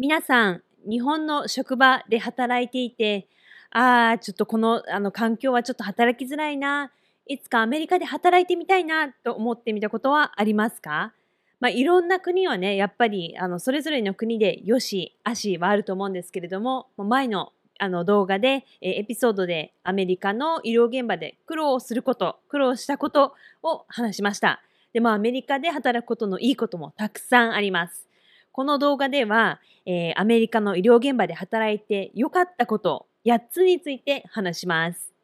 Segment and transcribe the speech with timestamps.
[0.00, 3.26] 皆さん、日本の職場で働いていて、
[3.72, 6.92] ああ、ちょっとこのあの環境はちょっと働きづらいな、
[7.26, 11.12] いつかアメリカで働いてみたいなと思ってみたことはありますか？
[11.58, 23.34] まあ、いろんな国はね、やっぱりあのそれぞれの国でよし、あしはあると思うんですけれども、前のあの動画で、えエピソードでアメリカの医療現場で苦労すること、苦労したこと
[23.64, 24.62] を話しました。
[24.92, 28.07] で、まあアメリカで働くことのいいこともたくさんあります。
[28.58, 35.14] この動画では、えー、アメリカの医療現場で働いて良かったこと8つについて話します。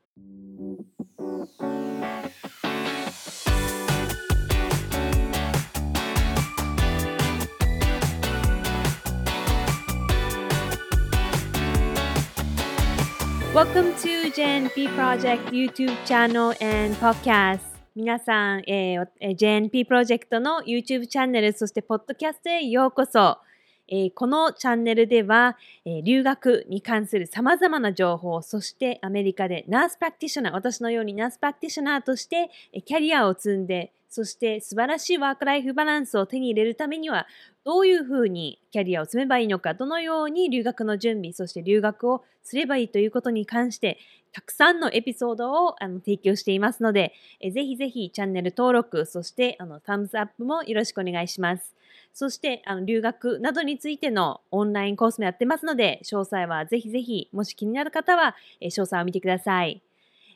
[13.53, 17.74] Welcome to JNP Project YouTube channel and podcast.
[17.97, 23.39] 皆さん、えー、JNP プロジェクトの YouTube チャンネル、そしてポッドキャストへようこそ。
[23.87, 37.27] えー、このチャンネルでは、えー、留学に関する様々な情報、そしてアメリカで nurse practitioner、私のように nurse practitioner として、えキャリアを積んで、そして素晴らしいワークライフバランスを手に入れるためには、
[37.65, 43.99] どういうふうにキャリアを積めばいいのか、どのように留学の準備、そして留学をすればいいということに関して、
[44.31, 51.75] たくさんのエピソードをあの提供していますので、えぜひぜひチャンネル登録、そしてあの thumbs up もよろしくお願いします。
[52.13, 59.83] そしてあの留学などについてのオンラインコースもやってますので、詳細はぜひぜひ、もし気になる方は、え詳細を見てください。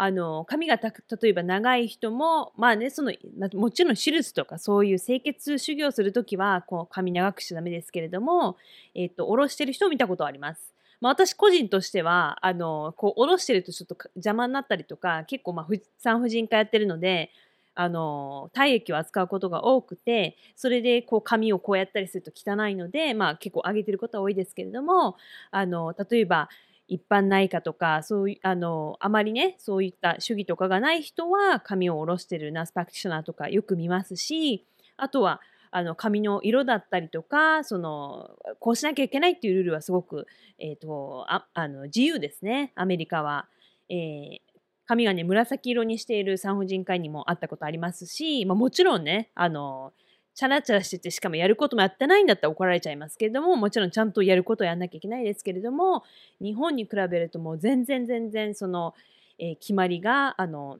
[0.03, 3.13] あの髪が例えば長い人もまあねその
[3.53, 8.57] もちろん手術とかそういう清潔修行する時はこう髪長くしちゃダメですけれども、
[8.95, 10.73] えっと下ろしてる人を見たことあります。
[11.01, 17.31] まあ、私個人としては、あの、こう、おろしてるとちょっと邪魔になったりとか、結構、まあ、産婦人科やってるので、
[17.75, 25.17] あの、体液を扱うことが多くて、それで、こう、髪をこうやったりすると汚いので、まあ、結構上げてることは多いですけれども、
[25.51, 26.49] あの、例えば、
[26.89, 34.67] 一般内科とか、そういう、あの、あまりね、そういった主義とかがない人は、髪を下ろしてるナースパクティショナーとかよく見ますし、
[34.97, 35.41] あとは、
[35.73, 40.27] あの髪の色だったりとかそのこうしなきゃいけないっていうルールはすごく、
[40.59, 43.47] えーと、ああの自由ですねアメリカは。
[43.89, 44.50] えー
[44.91, 49.93] 髪がね紫色にしている産婦人科医にも会ったことありますし、まあ、もちろんねあの
[50.35, 56.03] チャラチャラしててしかもやることもやってないんだったら怒られちゃいますけれどももちろんちゃんとやることをやんなきゃいけないですけれども
[56.41, 58.95] 日本に比べるともう全然全然その、
[59.39, 60.79] えー、決まりがあの、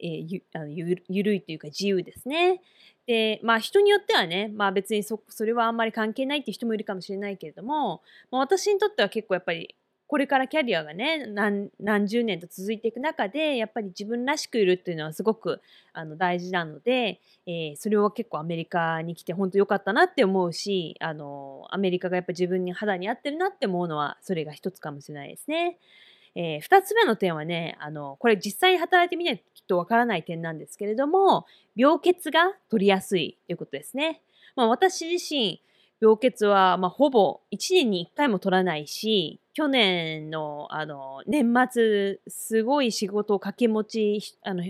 [0.00, 2.62] えー、ゆあのゆゆるいというか自由ですね。
[3.06, 8.00] で、まあ人によってはね、まあ別にそそれはあんまり関係ないっていう人もいるかもしれないけれども、
[8.30, 9.74] まあ、私にとっては結構やっぱり
[10.12, 15.62] これからキャリアがね何何十年と続いていく中でやっぱり自分らしくいるっていうのはすごく
[15.94, 25.78] あの大事なので、えー、それは結構アメリカに来て本当良かったなって思うしあのアメリカがやっぱ自分に肌に合ってるなって思うのはそれが一つかもしれないですね。
[26.34, 34.20] えー、2つ目の点はねあのこれ実際に働いてみないときっとわからない点なんですけれども病欠が取りやすいということですね。
[34.56, 35.62] まあ、私自身
[36.02, 44.64] 病欠は、まあ、ほぼ1年に1回も取らないし去年のあの年末すごい仕事を掛け持ちあの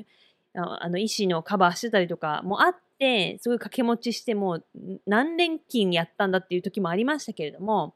[0.55, 4.65] あの医師のカバーしてたりとかもあって、すごい掛け持ちしてもう
[5.07, 7.95] 何連勤やったんだっていう時もありましたけれども、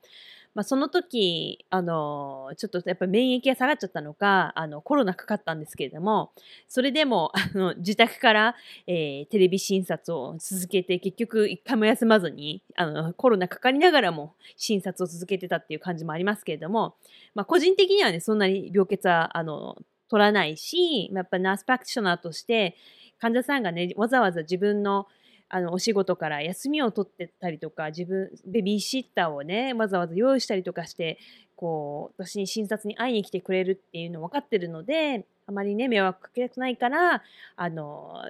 [0.56, 6.32] まあ、その時、あの、ちょっとやっぱり免疫が下がっちゃったのか、あの、コロナかかったんですけれども、
[6.66, 8.56] それでも、あの、自宅から、
[8.86, 16.94] えー、テレビ診察を続けて、結局一回も休まずに、あの、コロナかかりながらも診察を続けてたっていう感じもありますけれども、
[17.34, 19.76] まあ、個人的にはね、そんなに病欠は、あの、
[20.08, 22.76] 取らないし、やっぱナースプラクティショナーとして、
[23.18, 25.06] 患者さんがね、わざわざ自分の
[25.48, 31.18] あのお仕事から休みを取ってたりとか自分ベビーシッターをねわざわざ用意したりとかして
[31.54, 37.22] こう私に診察に会いに来てくれるっていうの分かってるのであまりね迷惑かけたくないから
[37.56, 38.22] あの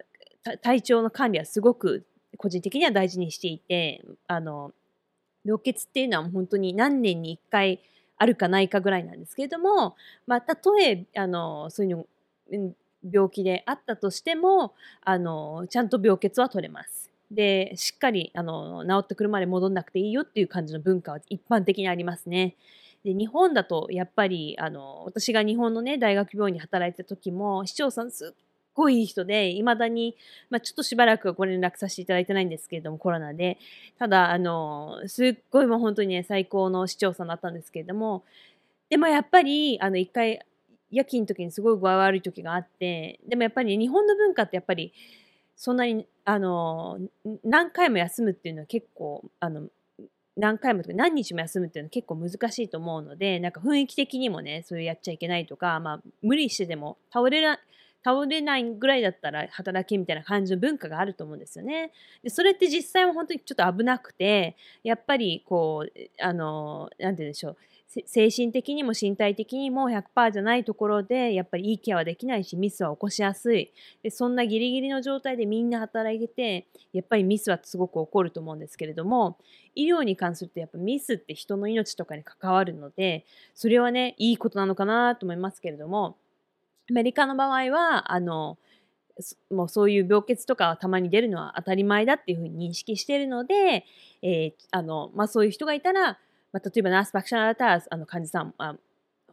[0.62, 2.04] 体調の管理はすごく
[2.36, 4.72] 個人的には大事にしていてあの
[5.44, 7.80] 病欠っていうのは本当に何年に1回
[8.18, 9.96] あるかないかぐらいなんですけれども、
[10.26, 12.06] まあ、たとえあのそういう
[12.52, 12.74] の
[13.10, 17.05] 病気であったとしてもあのちゃんと病欠は取れます。
[17.31, 22.55] でしっかりあの治ってくるまで戻んなくていいよっていう感じの文化は一般的にありますね。
[23.05, 28.44] で日本だとやっぱりあの私が日本のね大学病院に働いてた時も市長さんすっ
[28.75, 30.17] ごいいい人でいまだに、
[30.50, 33.58] まあ、ちょっとしばらくご連絡させていただいてないんですけれどもコロナで
[33.99, 38.25] ただあのすっごいもう本当にね最高の市長さんだったんですけれども
[38.90, 40.40] でもやっぱりあの一回
[40.90, 44.93] 夜勤の時にすごい具合悪い時があってでもやっぱり、日本の文化ってやっぱり
[45.56, 46.98] そんなにあの
[47.44, 49.68] 何回も休むっていうのは結構あの
[50.36, 57.58] 何回もとか何日も休むっていうのは結構難しいと思うのでなんか雰囲気的にもねそういうやっちゃいけないとか、まあ、無理してでも倒れら
[58.06, 61.90] 倒れないぐらいだったら働けみたいな感じの文化があると思うんですよね。
[62.22, 67.56] でそれって実際は本当にちょっと危なくてやっぱりこうあの何て言うんでしょう
[68.06, 73.72] 精神的にも身体的にも100%じゃないところでやっぱりいいケアはできないしミスは起こしやすい
[74.02, 79.38] でそんなギリギリの状態でみんな働いててやっぱりミスはすごく起こると思うんですけれども
[79.74, 83.24] 医療に関するとやっぱミスって人の命とかに関わるので
[83.54, 86.16] それはねいいことなのかなと思いますけれども
[86.90, 88.58] アメリカの場合はあの
[89.50, 93.84] もうそういう病欠とかはたまに出るのは当たり前だっていうふうに認識しているので、
[94.22, 96.18] えーあのまあ、そういう人がいたら
[96.56, 98.76] まあ、例えばナースパクショナルだったらあの患者さん、まあ、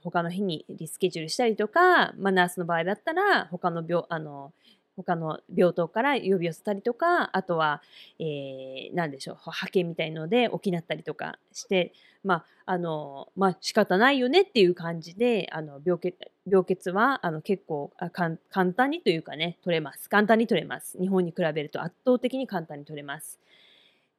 [0.03, 4.51] 他の日にリスケジュールしたりとか、まあ、ナースの場合だったら他の病あの
[4.95, 7.81] 他の病棟から呼び寄せたりとかあとは、
[8.19, 11.94] えー、何でしょう派遣みたいので補ったりとかして
[12.24, 16.16] まああのまあ仕方ないよねっていう感じであの病欠
[16.48, 18.38] 病欠はあの結構あ簡
[18.74, 20.10] 単にというかね取れます。
[20.10, 20.98] 簡単に取れます。
[21.00, 23.40] 日本に比べると圧倒的に簡単に取れます。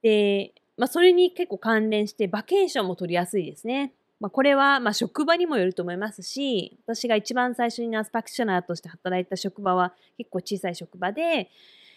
[0.03, 3.93] でまあ、それに結構関連してバケーションも取りやすいですね。
[4.25, 11.51] まあ、これはま職場にもよると思いますし私が一番最初にナースパクショナーとして働いた職場は結構小さい職場で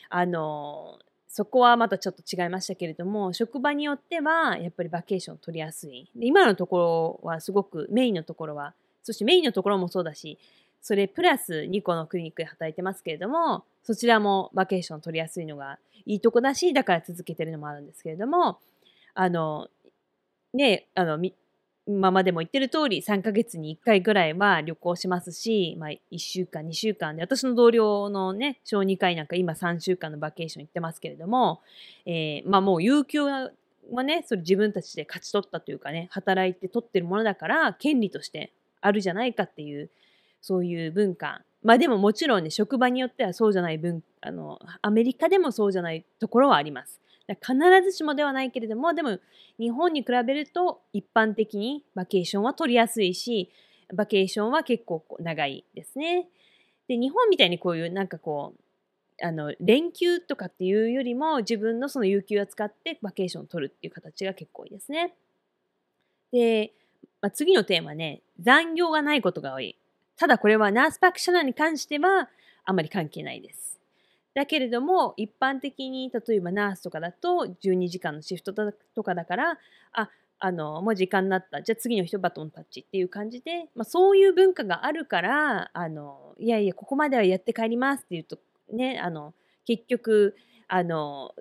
[0.10, 6.10] あのそこはまたちょっと違いましたけれども職場によってはやっぱりバケーション取りやすい。
[6.18, 10.38] で今のところはすごくメインのところはそしてメインのところもそうだし
[10.82, 18.60] それプラス2個のクリニックで働いてますけれどもそちらもバケーション取りやすいのがいいとこだしだから続けてるのもあるんですけれども
[19.14, 19.70] あの
[20.54, 21.18] ねあの
[21.88, 31.62] 今までも言ってる通り3ヶ月に1回ぐらいは旅行しますし、まあ、1週間2週間で私の同僚のね小児科医なんか今3週間のバケーション行ってますけれども、
[32.06, 33.52] えー、まあもう有給は
[34.04, 39.90] ねそれ自分たちで勝ち取ったというかね働いて取ってるものだから権利としてあるじゃないかっていう
[40.42, 47.00] そういう文化まあでももちろんね職場によってはそうじゃない文あのアメリカでもそうじゃないところはあります。
[47.36, 49.20] 必ずしもではないけれどもでも
[49.60, 53.52] 日本に比べると一般的にバケーションは取りやすいし
[53.94, 56.28] バケーションは結構長いですね。
[56.88, 65.14] で日本みたいにこういうなんかこうあの連休とかっていうよりも自分のその有給を使ってバケーションを取るっていう形が結構多いですね。
[66.32, 66.74] で、
[67.22, 69.78] まあ、次のテーマね残業がないことが多い。
[70.18, 72.30] ただこれはナースパクショナーに関しては
[72.66, 73.80] あまり関係ないです。
[74.38, 78.54] だけれども一般的に例えばナースとかだと12時間のシフト
[78.94, 79.58] とかだから
[79.94, 81.64] ああのもう時間になった。
[81.64, 88.38] じゃあ次の人バトンタッチっていう感じで、まあ、そういう文化があるからあのいやいやここまではやって帰りますっていうと
[88.72, 89.34] ねあの
[89.66, 90.36] 結局
[90.68, 91.34] あの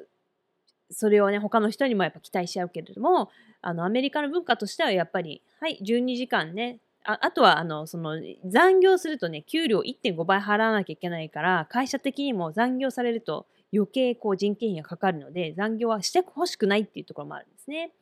[0.91, 3.29] それをね他の人にもやっぱ期待しちゃうけれども
[3.61, 17.93] あのアメリカの文化としてはやっぱりはい12時間ねああとはあのその残業するとね給料1.5倍払わなきゃいけないから会社的にも残業されると余計こう人件費がかかるので残業はしてほしくないっていうところもあるんですね。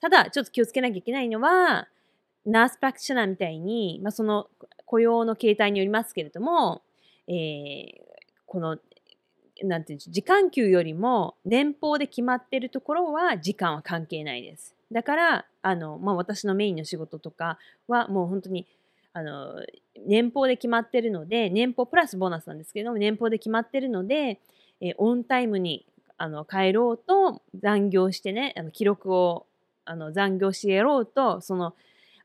[0.00, 1.88] ただちょっと気をつけなきゃいけないのは
[2.46, 4.48] ナースプラクティショナーみたいに、まあ、その
[4.86, 6.82] 雇用の形態によりますけれども、
[7.28, 7.94] えー、
[8.46, 8.78] この
[9.62, 14.75] なんていうんでしょう時間給よりも年俸で決まってるところは時間は関係ないです。
[14.92, 18.66] だからあの、まあ、私のメインの仕事とかはもう本当に
[19.12, 19.64] あの
[20.06, 24.40] 年俸で決まってるので年俸プラスボーナスなんですけども年俸で決まってるので、
[24.80, 25.86] え、オンタイムに
[26.18, 29.46] あの帰ろうと残業してねあの記録を
[29.84, 31.74] あの残業してやろうとその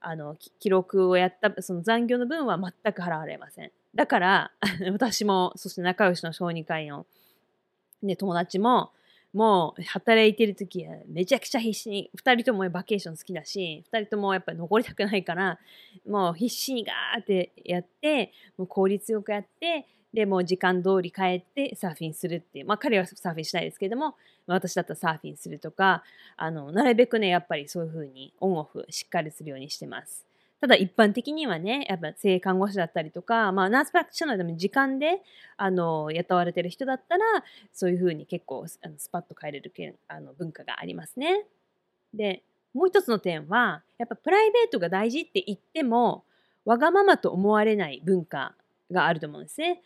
[0.02, 3.72] あの記録をやったその残業の分は全く払われません。
[3.94, 4.52] だから
[4.92, 7.06] 私もそして仲良しの小児科医の、
[8.02, 8.92] ね、友達も
[9.34, 15.58] もう働いてる時はめちゃくちゃ必死に2人ともバケーション好きだし2人ともやっぱり残りたくないから
[16.08, 26.04] もう必死にガーってやってもう効率よくやってでもう時間通り帰ってサーフィンするっていうまあ彼はサーフィンしないですけども私だったらサーフィンするとか
[26.36, 30.31] あのなるべくねやっぱりそういう風にオンオフしっかりするようにしてます。
[30.62, 35.22] ただ一般的にはね、やっぱ性看護師だったりとか、まあナースプラクティショナーでも時間で
[35.58, 37.24] あの雇われてる人だったら、
[37.74, 39.74] そういうふうに結構あのスパッと帰れる
[40.08, 41.46] あの文化がありますね。
[42.14, 42.44] で、
[42.76, 46.24] もう一つの点は、やっぱプライベートが大事って言っても、
[46.64, 48.54] わがままと思われない文化
[48.92, 49.82] があると思うんですね。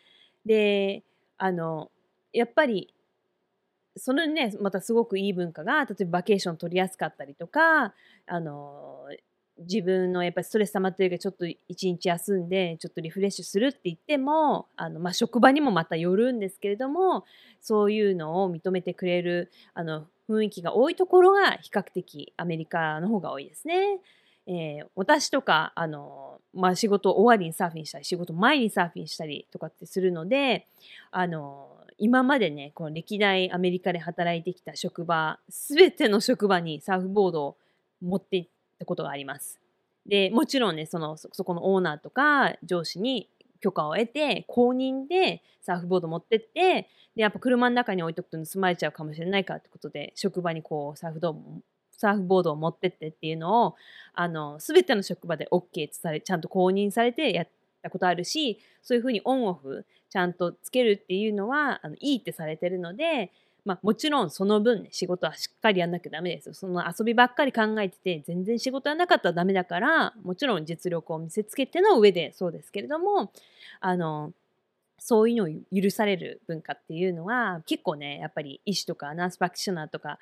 [0.46, 1.04] で、
[1.38, 1.90] あの、
[2.34, 2.94] やっぱり
[3.98, 7.94] そのね、またすごくいい文化が、例えばバケーション取りやすかったりとか、
[8.28, 9.08] あの、
[9.60, 17.24] 自分のやっぱりストレス溜まってるけどちょっと一日休んでちょっとリフレッシュするって言ってもあの、まあ、職場にもまたよるんですけれども
[17.62, 24.00] そういうのを認めてくれるあの雰囲気が多いところが比較的アメリカの方が多いですね。
[24.48, 30.68] えー、私とかあの、まあ、仕事終わりにサーフィンしたり仕事前にサーフィンしたりとかってするので
[31.10, 37.58] あの今までねこの歴代アメリカで働いてきた職場全ての職場にサーフボードを
[38.02, 39.60] 持って行ってったことがあります。
[40.06, 43.30] で、もちろんね、その、そこのオーナーとか上司に
[43.60, 51.36] 許可を得て、公認でサーフボード持ってって、で、やっぱ車の中に置いとくと盗まれちゃうかもしれないかってことで、職場にこう、サーフド
[51.98, 53.76] サーフボードを持ってってっていうのを、
[54.14, 57.48] あの、すべての職場で OK され、ちゃんと公認されてやっ
[57.82, 63.32] たことあるし、そういうふうにオンオフちゃんとつけるっていうのは、あのいいってされてるので、
[63.66, 66.54] まあ、もちろんその分ね、仕事はしっかりやんなきゃダメですよ。
[66.54, 73.32] その遊びばっかり考えてて、全然仕事やなかったらダメだから、もちろん実力を見せつけての上でそうですけれども、
[73.80, 74.34] あの、
[75.00, 80.20] そういうのを許される文化っていうのは、結構ね、やっぱり医師とかナースプラクティショナーとか、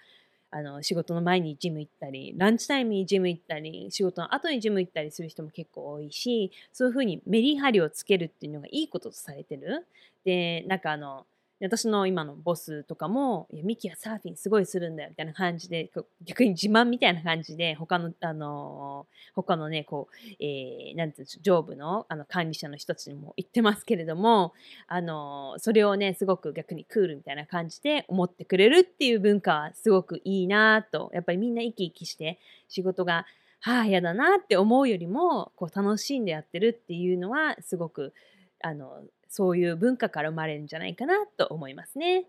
[0.56, 9.88] あの仕事の前にジム行ったりランチタイムにジム行ったり仕事の後にジム行ったりする人も結構多いしそういうふうにメリハリをつけるっていうのがいいこととされてる
[10.24, 11.26] でなんかあの
[11.64, 15.90] 私の今のボスとかも、いや、ミキはサーフィンすごいするんだよ、みたいな感じで、
[16.26, 24.54] 逆に自慢みたいな感じで、他の、あの、他のね、こう、えー、なんていうんでしょう、上部のあの管理者の人たちにも言ってますけれども、
[24.88, 33.26] あの、それをね、すごく逆にクールみたいな感じで思ってくれるっていう文化はすごくいいなと、やっぱりみんな生き生きして仕事が、
[33.62, 38.14] はあ、嫌だなって思うよりも、こう楽しんでやってるっていうのは、すごく、
[38.62, 39.04] あの、
[39.36, 42.28] そういう文化から生まれるんじゃないかなと思いますね。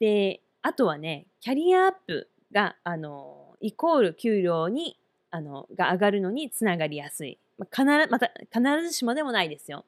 [0.00, 4.98] で、あとはね、キャリアアップが、あの、イコール給料に、
[5.30, 7.38] あの、が上がるのにつながりやすい。
[7.58, 9.84] まあ、必また、必ずしもでもないですよ。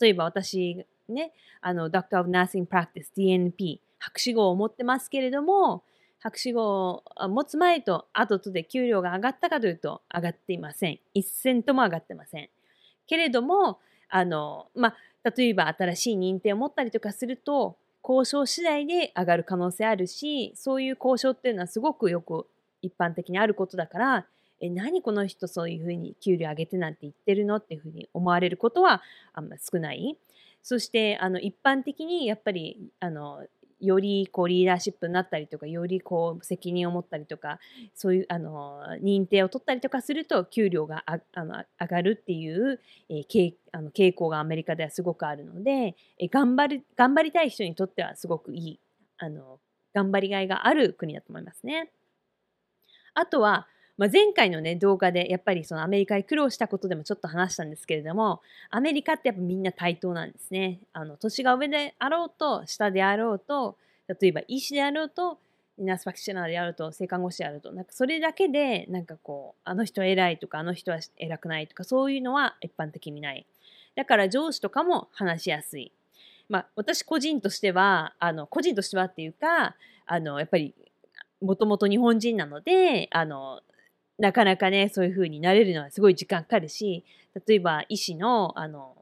[0.00, 5.82] 例えば私、ね、あの、Doctor of Nursing Practice, DNP、博士号を持ってますけれども、
[6.20, 11.00] 博士号を持つ前と後とで給料が上がったかというと上がっていません。
[11.14, 12.48] 一銭とも上がってません。
[13.08, 14.96] けれども、あの、まあ、
[15.36, 22.46] 例えば新しい認定を持ったりとかすると交渉次第で上がる可能性あるしそういう交渉っていうのはすごくよく
[22.82, 24.26] 一般的にあることだから
[24.60, 29.02] え何この人そういうふうに給料上げてなんて言ってるのっていうふうに思われることは
[29.34, 30.16] あんま少ない。
[30.62, 33.44] そしてあの一般的にやっぱりあの
[33.80, 37.58] よりこうリーダーシップになったりとかよりこう責任を持ったりとか
[37.94, 42.80] そういうあの認定を取ったりとかすると給料がああの上がるっていう、
[43.10, 48.80] えー、傾あの傾向がアメリカではすごくあるので、えー、頑張る頑張りたい人にとってはすごくいい
[49.18, 49.58] あの
[49.94, 51.90] 頑張りがいがある国だと思いますね。
[53.14, 53.66] あとは
[53.98, 60.80] まあ、前回のね動画でやっぱりそのアメリカに苦労したことでもちょっと話したんですけれどもアメリカってやっぱみんな対等なんですね。
[60.92, 63.76] あの年が上であろうと下であろうと
[64.20, 65.38] 例えば医師であろうと
[65.78, 73.46] ナースファクショナーであると性看護師であるとなんかそれだけでなんかこうあの人は偉いとかあの人は偉くないとかそういうのは一般的にない。
[73.94, 75.92] だから上司とかも話しやすい。
[76.48, 79.74] まあ私個人としてはあの個人としてはっていうか
[80.06, 80.74] あのやっぱり
[81.42, 83.60] もともと日本人なのであの
[84.18, 87.04] なかなかね、そういう風になれるのはすごい時間かかるし、
[87.46, 88.94] 例えば医師の、あの、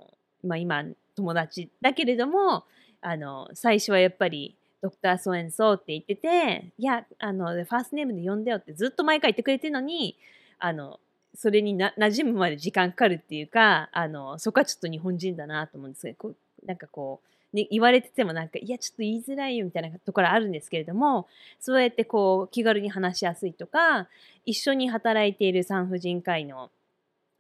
[0.43, 0.85] まあ、今、
[1.17, 2.65] 友達だけれども、
[3.01, 10.19] あの、最初はやっぱり、ドクター・ソエンソーって言ってて、いや、あの、ファーストネームで呼んでよってずっと毎回言ってくれてるのに、
[10.59, 11.01] あの、
[11.35, 16.35] それにな馴染むまで時間かかるっていうか、あの、そこはちょっと日本人だなと思うんですけど、
[16.67, 21.29] なんかこう、ね、言われててもなんか、いや、ちょっと言いづらいよみたいなところあるんですけれども、
[21.61, 24.09] そうやってこう、気軽に話しやすいとか、
[24.45, 26.71] 一緒に働いている産婦人科医の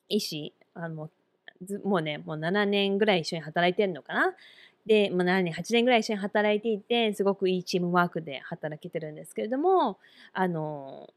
[0.08, 1.10] 医師、あの、
[1.84, 4.34] もうね、もう7年ぐらい一緒に働いてるのかな？
[4.86, 9.98] で、まあ、7年、8年ぐらい一緒に働いていて、すごくいいチームワークで働けてるんですけれども、
[10.34, 11.08] あの、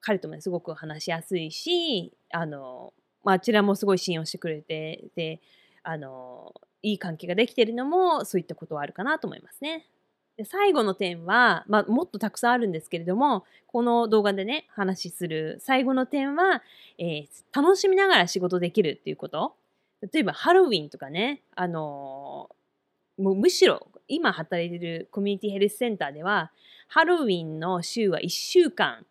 [0.00, 2.92] 彼とも、すごく話しやすいし、あの、
[3.24, 5.40] ま、あちらもすごい信用してくれて、で、
[5.84, 6.54] あの、
[6.84, 9.86] いい関係ができているのも、そういったことはあるかなと思いますね。
[10.36, 16.62] で最後の点は、まあ、もっとたくさんあるんですけれども、この動画でね、話する最後の点は、
[16.98, 19.54] えー、楽しみながら仕事できるっていうこと。
[20.12, 26.50] 例えば、ハロウィンとかね、あのー、もうむしろ、今働いてるコミュニティヘルスセンターでは、
[26.88, 29.06] ハロウィンの週は1週間、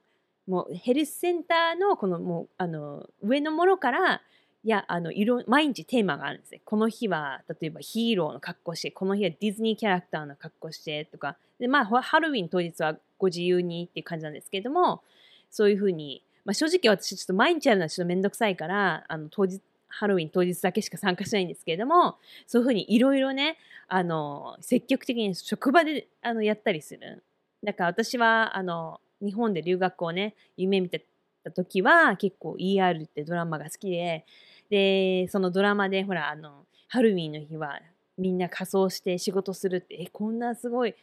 [0.46, 4.22] もうヘルスセンターのこのもう、あの、上のものから、
[4.66, 6.62] いや、あの、色、毎日テーマがあるんですね。
[6.64, 15.02] この日は、例えばヒーローの格好して、この日はディズニーキャラクターの格好してとか、で、まあ、ハロウィン当日はご自由にっていう感じなんですけれども、
[15.52, 22.18] そういうふうに、まあ、正直私ちょっと毎日やるのはちょっとめんどくさいから、あの、当日、ハロウィン当日だけしか参加しないんですけれども、
[22.48, 23.58] そういうふうにいろいろね、
[23.90, 27.22] あの、積極的に職場であのやったりする。
[27.64, 31.06] だから私は、あの、日本で留学をね、夢見て
[31.44, 34.26] た時は結構 ER ってドラマが好きで、
[34.74, 37.80] で、そのドラマで、ほら、あの、ハロウィンの日は
[38.18, 40.96] みんな仮装して仕事するって、え、こんなすごい、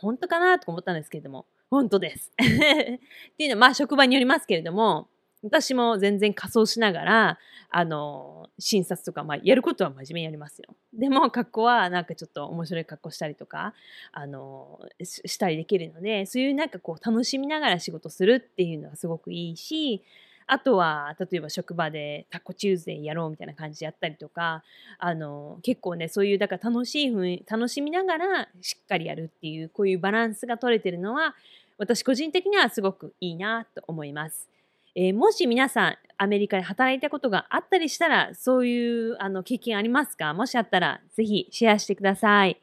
[0.00, 2.30] 本当かなとか思ったんですけれども、本当です。
[2.38, 3.00] って
[3.40, 5.08] いうのは、まあ、職場によりますけれども、
[5.42, 7.38] 私も全然仮装しながら、
[7.68, 10.76] あの、診察とか、まあ、やることは真面目にやりますよ。
[10.92, 13.74] でも、格好はなんかちょっと面白い格好したりとか、
[14.12, 20.04] あの、したりできるので、そういうなんかこう、楽しみながら仕事するっていうのはすごくいいし、
[20.52, 24.64] あとは、例えば職場でタコチューズデーやろうみたいな感じでやったりとか、
[24.98, 31.34] あの、結構ね、そういう、だから楽しいふうに、楽しみながらしっかりやるっていう、こういうバランスが取れてるのは、
[31.78, 34.48] 私個人的にはすごくいいなと思います。
[34.94, 40.34] えー、もし皆さん、アメリカで働いたことがあったりしたら、そういうあの経験ありますか？
[40.34, 42.60] もしあったら、ぜひシェアしてください。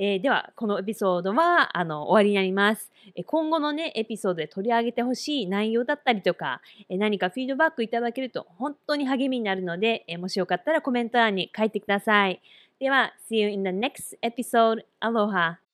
[0.00, 2.90] えー、では、このエピソードはあの終わりになります。
[3.26, 12.40] 今後のね、エピソードで取り上げてほしい内容だったりとか、何かフィードバックいただけると本当に励みになるので、もしよかったらコメント欄に書いてください。
[12.78, 14.84] では、See you in the next episode.
[15.00, 15.67] Aloha!